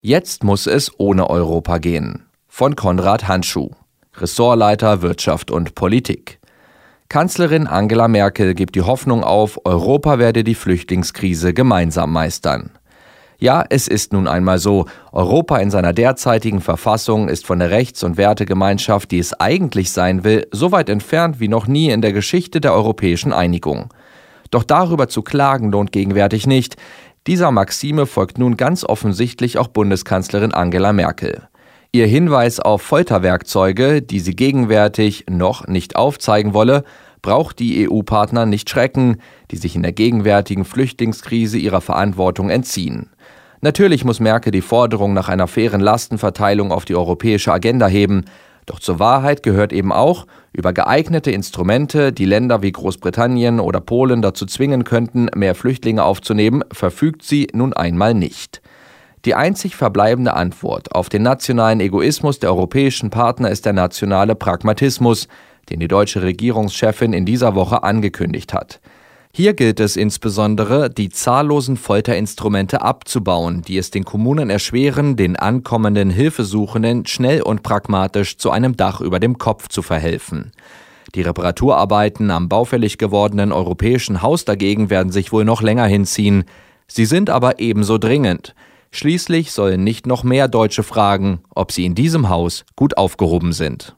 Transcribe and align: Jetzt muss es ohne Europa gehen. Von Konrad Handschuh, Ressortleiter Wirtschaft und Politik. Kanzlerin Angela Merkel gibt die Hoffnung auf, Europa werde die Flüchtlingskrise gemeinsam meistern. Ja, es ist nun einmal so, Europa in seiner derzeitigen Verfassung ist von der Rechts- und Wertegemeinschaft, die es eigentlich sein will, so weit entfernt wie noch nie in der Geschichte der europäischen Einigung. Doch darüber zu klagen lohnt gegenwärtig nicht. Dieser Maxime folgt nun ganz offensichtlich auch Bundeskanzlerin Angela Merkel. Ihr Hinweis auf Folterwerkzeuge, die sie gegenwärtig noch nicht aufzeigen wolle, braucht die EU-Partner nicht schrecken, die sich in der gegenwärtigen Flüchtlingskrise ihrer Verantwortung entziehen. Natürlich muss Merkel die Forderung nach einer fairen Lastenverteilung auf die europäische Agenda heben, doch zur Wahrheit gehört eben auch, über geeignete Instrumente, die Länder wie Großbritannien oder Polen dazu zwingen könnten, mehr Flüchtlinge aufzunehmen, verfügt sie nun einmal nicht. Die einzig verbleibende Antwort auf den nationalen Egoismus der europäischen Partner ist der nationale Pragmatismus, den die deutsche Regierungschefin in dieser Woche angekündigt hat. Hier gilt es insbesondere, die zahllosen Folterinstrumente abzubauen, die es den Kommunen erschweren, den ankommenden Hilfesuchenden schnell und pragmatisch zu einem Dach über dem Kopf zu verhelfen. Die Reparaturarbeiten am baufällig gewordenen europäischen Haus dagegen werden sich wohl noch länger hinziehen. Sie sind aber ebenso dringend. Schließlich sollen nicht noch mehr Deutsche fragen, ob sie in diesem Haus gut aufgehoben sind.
Jetzt 0.00 0.44
muss 0.44 0.68
es 0.68 0.92
ohne 1.00 1.28
Europa 1.28 1.78
gehen. 1.78 2.26
Von 2.46 2.76
Konrad 2.76 3.26
Handschuh, 3.26 3.70
Ressortleiter 4.14 5.02
Wirtschaft 5.02 5.50
und 5.50 5.74
Politik. 5.74 6.38
Kanzlerin 7.08 7.66
Angela 7.66 8.06
Merkel 8.06 8.54
gibt 8.54 8.76
die 8.76 8.82
Hoffnung 8.82 9.24
auf, 9.24 9.58
Europa 9.64 10.20
werde 10.20 10.44
die 10.44 10.54
Flüchtlingskrise 10.54 11.52
gemeinsam 11.52 12.12
meistern. 12.12 12.70
Ja, 13.40 13.64
es 13.68 13.88
ist 13.88 14.12
nun 14.12 14.28
einmal 14.28 14.60
so, 14.60 14.86
Europa 15.10 15.56
in 15.58 15.72
seiner 15.72 15.92
derzeitigen 15.92 16.60
Verfassung 16.60 17.28
ist 17.28 17.44
von 17.44 17.58
der 17.58 17.70
Rechts- 17.72 18.04
und 18.04 18.16
Wertegemeinschaft, 18.16 19.10
die 19.10 19.18
es 19.18 19.32
eigentlich 19.40 19.90
sein 19.90 20.22
will, 20.22 20.46
so 20.52 20.70
weit 20.70 20.90
entfernt 20.90 21.40
wie 21.40 21.48
noch 21.48 21.66
nie 21.66 21.90
in 21.90 22.02
der 22.02 22.12
Geschichte 22.12 22.60
der 22.60 22.72
europäischen 22.72 23.32
Einigung. 23.32 23.92
Doch 24.50 24.64
darüber 24.64 25.08
zu 25.08 25.22
klagen 25.22 25.70
lohnt 25.70 25.92
gegenwärtig 25.92 26.46
nicht. 26.46 26.76
Dieser 27.28 27.50
Maxime 27.50 28.06
folgt 28.06 28.38
nun 28.38 28.56
ganz 28.56 28.84
offensichtlich 28.84 29.58
auch 29.58 29.68
Bundeskanzlerin 29.68 30.54
Angela 30.54 30.94
Merkel. 30.94 31.42
Ihr 31.92 32.06
Hinweis 32.06 32.58
auf 32.58 32.80
Folterwerkzeuge, 32.80 34.00
die 34.00 34.20
sie 34.20 34.34
gegenwärtig 34.34 35.26
noch 35.28 35.66
nicht 35.66 35.94
aufzeigen 35.94 36.54
wolle, 36.54 36.84
braucht 37.20 37.58
die 37.58 37.86
EU-Partner 37.86 38.46
nicht 38.46 38.70
schrecken, 38.70 39.18
die 39.50 39.58
sich 39.58 39.76
in 39.76 39.82
der 39.82 39.92
gegenwärtigen 39.92 40.64
Flüchtlingskrise 40.64 41.58
ihrer 41.58 41.82
Verantwortung 41.82 42.48
entziehen. 42.48 43.10
Natürlich 43.60 44.06
muss 44.06 44.20
Merkel 44.20 44.50
die 44.50 44.62
Forderung 44.62 45.12
nach 45.12 45.28
einer 45.28 45.48
fairen 45.48 45.82
Lastenverteilung 45.82 46.72
auf 46.72 46.86
die 46.86 46.96
europäische 46.96 47.52
Agenda 47.52 47.88
heben, 47.88 48.24
doch 48.68 48.80
zur 48.80 48.98
Wahrheit 48.98 49.42
gehört 49.42 49.72
eben 49.72 49.92
auch, 49.92 50.26
über 50.52 50.72
geeignete 50.72 51.30
Instrumente, 51.30 52.12
die 52.12 52.24
Länder 52.24 52.62
wie 52.62 52.72
Großbritannien 52.72 53.60
oder 53.60 53.80
Polen 53.80 54.22
dazu 54.22 54.46
zwingen 54.46 54.84
könnten, 54.84 55.28
mehr 55.34 55.54
Flüchtlinge 55.54 56.04
aufzunehmen, 56.04 56.62
verfügt 56.72 57.22
sie 57.22 57.48
nun 57.52 57.72
einmal 57.72 58.14
nicht. 58.14 58.60
Die 59.24 59.34
einzig 59.34 59.76
verbleibende 59.76 60.34
Antwort 60.34 60.94
auf 60.94 61.08
den 61.08 61.22
nationalen 61.22 61.80
Egoismus 61.80 62.38
der 62.38 62.50
europäischen 62.50 63.10
Partner 63.10 63.50
ist 63.50 63.66
der 63.66 63.72
nationale 63.72 64.34
Pragmatismus, 64.34 65.28
den 65.70 65.80
die 65.80 65.88
deutsche 65.88 66.22
Regierungschefin 66.22 67.12
in 67.12 67.26
dieser 67.26 67.54
Woche 67.54 67.82
angekündigt 67.82 68.54
hat. 68.54 68.80
Hier 69.32 69.54
gilt 69.54 69.78
es 69.78 69.96
insbesondere, 69.96 70.90
die 70.90 71.10
zahllosen 71.10 71.76
Folterinstrumente 71.76 72.82
abzubauen, 72.82 73.62
die 73.62 73.78
es 73.78 73.90
den 73.90 74.04
Kommunen 74.04 74.50
erschweren, 74.50 75.16
den 75.16 75.36
ankommenden 75.36 76.10
Hilfesuchenden 76.10 77.06
schnell 77.06 77.42
und 77.42 77.62
pragmatisch 77.62 78.38
zu 78.38 78.50
einem 78.50 78.76
Dach 78.76 79.00
über 79.00 79.20
dem 79.20 79.38
Kopf 79.38 79.68
zu 79.68 79.82
verhelfen. 79.82 80.52
Die 81.14 81.22
Reparaturarbeiten 81.22 82.30
am 82.30 82.48
baufällig 82.48 82.98
gewordenen 82.98 83.52
europäischen 83.52 84.22
Haus 84.22 84.44
dagegen 84.44 84.90
werden 84.90 85.12
sich 85.12 85.32
wohl 85.32 85.44
noch 85.44 85.62
länger 85.62 85.86
hinziehen. 85.86 86.44
Sie 86.86 87.06
sind 87.06 87.30
aber 87.30 87.60
ebenso 87.60 87.98
dringend. 87.98 88.54
Schließlich 88.90 89.52
sollen 89.52 89.84
nicht 89.84 90.06
noch 90.06 90.24
mehr 90.24 90.48
Deutsche 90.48 90.82
fragen, 90.82 91.40
ob 91.54 91.72
sie 91.72 91.84
in 91.84 91.94
diesem 91.94 92.28
Haus 92.28 92.64
gut 92.76 92.96
aufgehoben 92.96 93.52
sind. 93.52 93.94